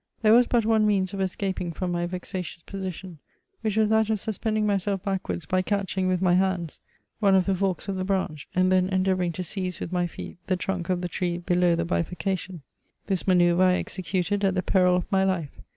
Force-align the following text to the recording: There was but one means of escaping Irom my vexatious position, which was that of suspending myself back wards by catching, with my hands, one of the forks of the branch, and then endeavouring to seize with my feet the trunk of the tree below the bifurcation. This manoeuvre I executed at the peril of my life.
There 0.23 0.33
was 0.33 0.47
but 0.47 0.65
one 0.65 0.87
means 0.87 1.13
of 1.13 1.21
escaping 1.21 1.71
Irom 1.73 1.91
my 1.91 2.07
vexatious 2.07 2.63
position, 2.63 3.19
which 3.61 3.77
was 3.77 3.89
that 3.89 4.09
of 4.09 4.19
suspending 4.19 4.65
myself 4.65 5.03
back 5.03 5.29
wards 5.29 5.45
by 5.45 5.61
catching, 5.61 6.07
with 6.07 6.23
my 6.23 6.33
hands, 6.33 6.79
one 7.19 7.35
of 7.35 7.45
the 7.45 7.53
forks 7.53 7.87
of 7.87 7.97
the 7.97 8.03
branch, 8.03 8.47
and 8.55 8.71
then 8.71 8.89
endeavouring 8.89 9.31
to 9.33 9.43
seize 9.43 9.79
with 9.79 9.91
my 9.91 10.07
feet 10.07 10.39
the 10.47 10.57
trunk 10.57 10.89
of 10.89 11.01
the 11.01 11.07
tree 11.07 11.37
below 11.37 11.75
the 11.75 11.85
bifurcation. 11.85 12.63
This 13.05 13.27
manoeuvre 13.27 13.61
I 13.63 13.73
executed 13.75 14.43
at 14.43 14.55
the 14.55 14.63
peril 14.63 14.95
of 14.95 15.05
my 15.11 15.23
life. 15.23 15.51